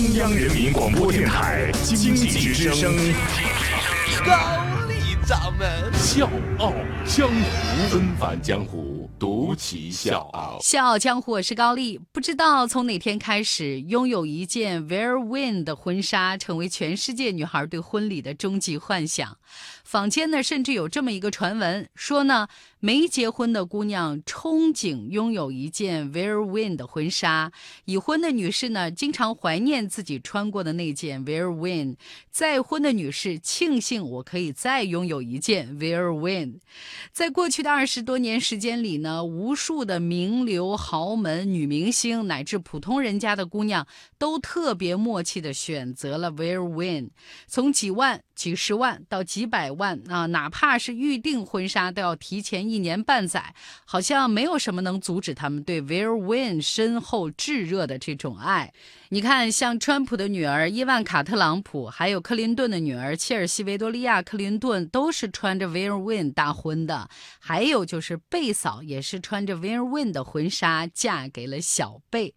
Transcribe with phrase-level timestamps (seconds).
[0.00, 2.94] 中央人民广播电台经济之声，
[4.24, 4.32] 高
[4.86, 5.92] 丽掌门。
[5.92, 6.72] 笑傲
[7.04, 10.58] 江湖，恩返江湖，独骑笑傲。
[10.62, 12.00] 笑傲江湖，我是高丽。
[12.12, 19.36] 不知道从哪天开始，拥有一件 Very Win 的婚纱，成为全世界女孩对婚礼的终极幻想。
[19.82, 22.46] 坊间呢，甚至有这么一个传闻，说呢，
[22.78, 27.50] 没结婚的姑娘憧憬拥有一件 Very Win 的婚纱；
[27.86, 31.96] 已婚的女士呢，经常怀念自己穿过的那件 Very Win；
[32.30, 36.60] 再婚的女士庆幸我可以再拥有一件 Very Win。
[37.10, 43.86] 在过去的二十多年时间里呢，无数的名流、豪门、女明星乃至普通人家的姑娘，
[44.18, 47.10] 都特别默契地选择了 Very Win，
[47.46, 49.68] 从几万、几十万到几百。
[49.78, 53.54] 万啊，哪怕是预定婚纱都要提前一年半载，
[53.84, 58.72] 好像没有什么能阻止他们对 Very Win 深厚炙热的这种爱。
[59.10, 67.08] 你看，像川普的女儿伊万卡特朗普，还有克林顿的女儿切尔西维多利亚克林顿，都是穿着 Very Win 大婚的。
[67.38, 72.34] 还有就是贝嫂也也是穿着 Vera Win 的婚纱嫁给了小贝。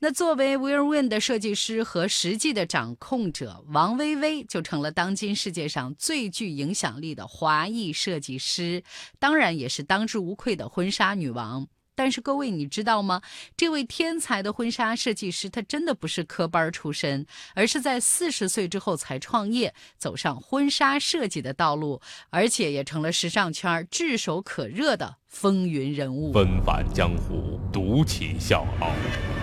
[0.00, 8.82] 那作为 Vera Win 的设计师和实际的掌控者，王薇薇就成了当今世界上最具影响力的华裔设计师，
[9.20, 11.68] 当然也是当之无愧的婚纱女王。
[12.00, 13.20] 但是各位，你知道吗？
[13.58, 26.32] 这位天才的婚纱设计师，他真的不是科班出身，而是在四十岁之后才创业，走上婚纱设计的道路，而且也成了时尚圈炙手可热的风云人物。
[26.32, 28.92] 纷繁江湖，独起笑傲，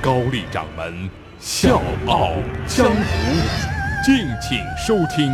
[0.02, 1.08] 高丽掌门
[1.40, 2.32] 笑傲
[2.68, 5.32] 江湖，敬请收听。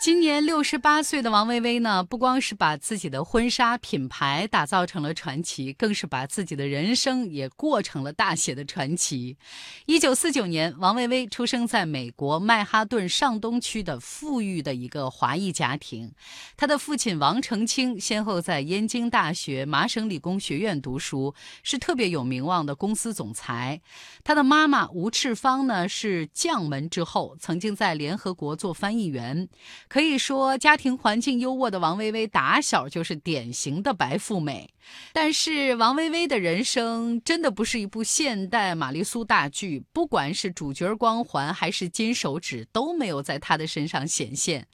[0.00, 9.36] 今年六十八岁的王薇薇呢，不光是把自己的婚纱品牌打造成了传奇，更是把自己的人生也过成了大写的传奇。
[9.84, 16.10] 一九四九年，王薇薇出生在美国曼哈顿上东区的富裕的一个华裔家庭。
[16.56, 23.82] 她的父亲王成清先后在燕京大学、麻省理工学院读书，是特别有名望的公司总裁。
[24.24, 29.46] 她的妈妈吴赤芳呢，是将门之后，曾经在联合国做翻译员。
[29.90, 34.70] 可以说，家庭环境优渥的王薇薇打小就是典型的白富美。
[35.12, 44.68] 但是，王薇薇的人生真的不是一部现代玛丽苏大剧，不管是主角光环还是金手指，都没有在她的身上显现。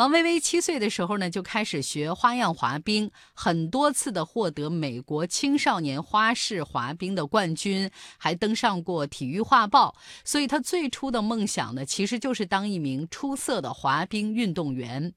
[0.00, 9.94] 王薇薇七岁的时候呢，就开始学花样滑冰，很多次的获得美国青少年花式滑冰的冠军，还登上过体育画报。
[10.24, 15.12] 所以，她最初的梦想呢，其实就是当一名出色的滑冰运动员。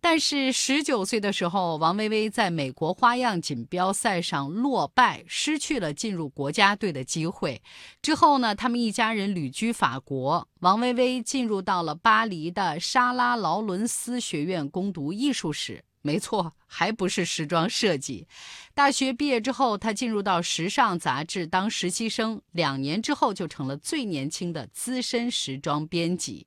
[0.00, 7.60] 但是，十九岁的时候，王薇薇在美国花样锦标赛上落败，失去了进入国家队的机会。
[8.00, 15.82] 之后呢，他们一家人旅居法国，王薇薇进入到了巴黎的莎拉劳伦斯学院攻读艺术史。
[16.02, 18.26] 没错，还不是时装设计。
[18.72, 26.46] 大学毕业之后，他进入到时尚杂志当实习生，两年之后就成了最年轻的资深时装编辑。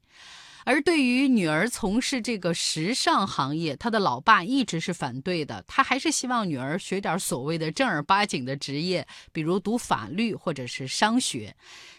[0.66, 5.64] 而对于女儿从事这个时尚行业，他的老爸一直是反对的。
[5.68, 11.56] 他还是希望女儿学点所谓的正儿八经的职业，比如读法律或者是商学。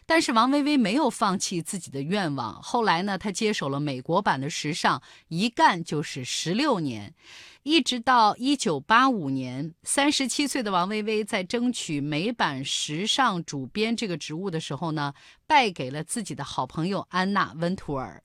[0.07, 2.61] 但是王薇薇没有放弃自己的愿望。
[2.63, 7.15] 后来呢，她接手了美国版的时尚，一干就是十六年，
[7.63, 15.15] 一直到一九八五年，三十七岁的王薇薇在争取美版时尚主编这个职务的时候呢，
[15.47, 18.23] 败给了自己的好朋友安娜温图尔。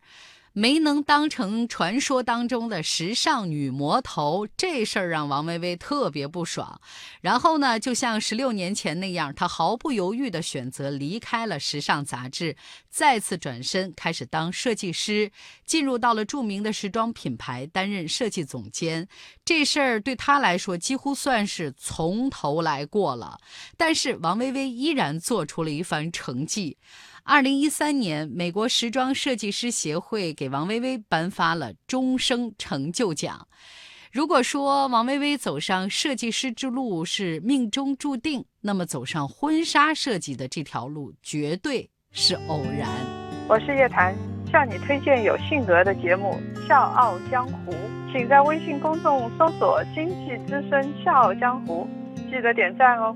[0.54, 6.82] 没能当成传说当中的时尚女魔头，这事儿让王薇薇特别不爽。
[7.22, 12.56] 然后呢，就像十六年前那样，她毫不犹豫地选择离开了时尚杂志，
[12.90, 15.32] 再次转身开始当设计师，
[15.66, 19.08] 进入到了著名的时装品牌担任设计总监。
[19.46, 23.40] 这事儿对她来说几乎算是从头来过了。
[23.78, 26.78] 但是王薇薇依然做出了一番成绩。
[27.30, 33.48] 二零一三年，美国时装设计师协会给王薇薇颁发了终生成就奖。
[34.12, 42.90] 如果说王薇薇走上设计师之路是命中注定，那么走上婚纱设计的这条路绝对是偶然。
[43.48, 44.16] 我是叶檀，
[44.52, 46.36] 向你推荐有性格的节目
[46.68, 47.72] 《笑傲江湖》，
[48.12, 51.88] 请在微信公众搜索“经济之声笑傲江湖”，
[52.32, 53.16] 记得点赞哦。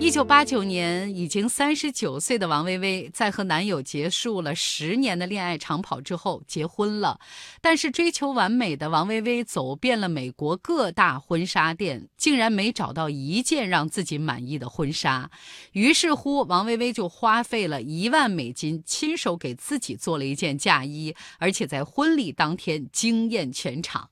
[0.00, 7.18] 一九八九年，已经三十九岁的王薇薇在和男友结束了十年的恋爱长跑之后结婚了。
[7.60, 15.30] 但是追求完美的王薇薇走遍了美国各大婚纱店，竟然没找到一件让自己满意的婚纱。
[15.72, 24.08] 于是乎，王薇薇就花费了一万美金，亲手给自己做了一件嫁衣，而且在婚礼当天惊艳全场。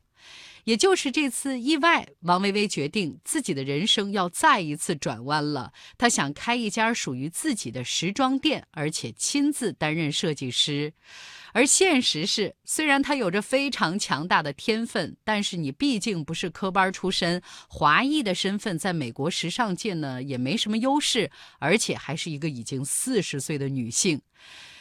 [0.66, 5.72] 也就是这次意外，王薇薇决定自己的人生要再一次转弯了。
[5.96, 10.92] 她想开一家属于自己的时装店，而且亲自担任设计师。
[11.52, 21.30] 而现实是，虽然她有着非常强大的天分，但是你毕竟不是科班出身，华裔的身份在美国时尚界呢也没什么优势，
[21.60, 24.20] 而且还是一个已经四十岁的女性。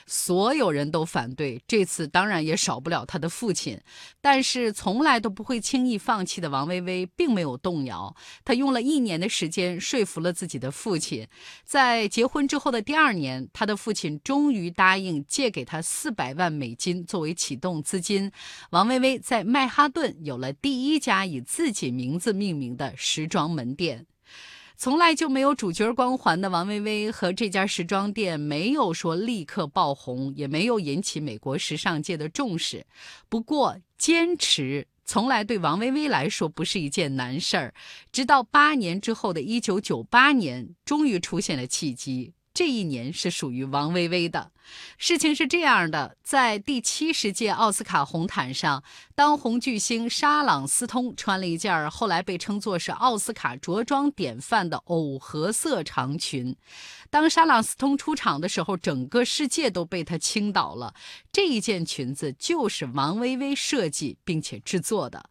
[0.05, 3.79] 所有人都反对，这次当然也少不了他的父亲。
[4.21, 11.27] 但是从来都不会轻易放弃的王薇薇并没有动摇，她用了一年的时间说服了自己的父亲。
[11.63, 18.31] 在结婚之后的第二年，她的父亲终于答应借给她四百万美金作为启动资金。
[18.71, 24.05] 王薇薇在曼哈顿有了第一家以自己名字命名的时装门店。
[24.77, 32.86] 从来就没有主角光环的王薇薇和这家时装店没有说立刻爆红，也没有引起美国时尚界的重视。
[33.30, 37.74] 不过，坚持从来对王薇薇来说不是一件难事儿。
[38.12, 42.33] 直到八年之后的1998年，终于出现了契机。
[42.54, 44.51] 这一年是属于王薇薇的。
[44.97, 48.83] 事情是这样的，在第七十届奥斯卡红毯上，
[49.13, 56.56] 当红巨星莎朗斯通穿了一件后来被称作是奥斯卡着装典范的藕荷色长裙。
[57.09, 60.94] 当莎朗斯通出场的时候，整个世界都被他倾倒了。
[61.31, 65.29] 这一件裙子就是王薇薇设计并且制作的。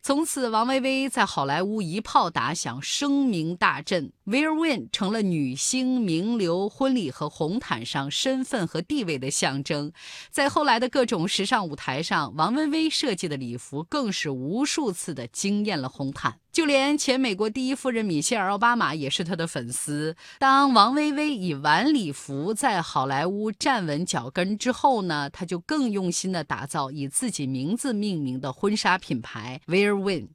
[0.00, 4.12] 从此，王薇薇在好莱坞一炮打响，声名大振。
[4.26, 9.90] Vera Wynn 成了女星、名流婚礼和红毯上身份和和地位的象征。
[10.30, 16.38] 在后来的各种时尚舞台上，王薇薇设计的礼服更是无数次的惊艳了红毯。
[16.52, 20.16] 就连前美国第一夫人米歇尔·奥巴马也是她的粉丝。
[20.38, 30.28] 当王薇薇以晚礼服在好莱坞站稳脚跟之后呢，她就更用心的打造以自己名字命名的婚纱品牌 Wear Win。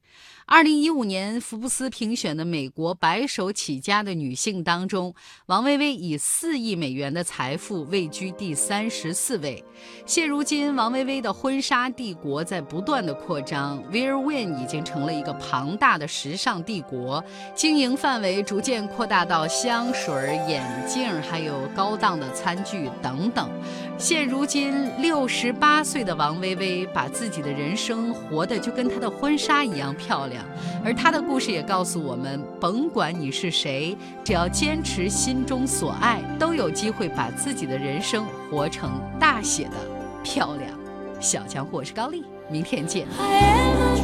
[0.54, 5.16] 二零一五年，福布斯评选的美国白手起家的女性当中，
[5.46, 9.64] 王薇薇以四亿美元的财富位居第三十四位。
[10.06, 17.24] 现如今，王薇薇的婚纱帝国在不断的扩张，Wear Win 已经成了一个庞大的时尚帝国，
[17.56, 23.50] 经营范围逐渐扩大到香水、眼镜，还有高档的餐具等等。
[23.98, 30.44] 现如今，六十八岁的王薇薇把自己的人生活得就跟她的婚纱一样漂亮。
[30.84, 39.78] 而她的故事也告诉我们，甭管你是谁，只要坚持心中所爱，都有机会把自己的人生活成大写的
[40.24, 40.72] 漂亮。
[41.20, 43.06] 小强，我是高丽，明天见。
[43.20, 43.96] I am a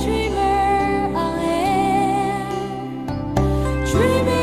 [3.95, 4.36] dreamer,